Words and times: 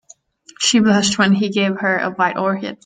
She 0.59 0.79
blushed 0.79 1.19
when 1.19 1.31
he 1.33 1.49
gave 1.49 1.79
her 1.81 1.99
a 1.99 2.09
white 2.09 2.35
orchid. 2.35 2.79